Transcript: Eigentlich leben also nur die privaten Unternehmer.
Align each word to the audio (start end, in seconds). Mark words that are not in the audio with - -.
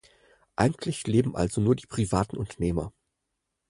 Eigentlich 0.55 1.05
leben 1.05 1.35
also 1.35 1.61
nur 1.61 1.75
die 1.75 1.85
privaten 1.85 2.35
Unternehmer. 2.35 2.91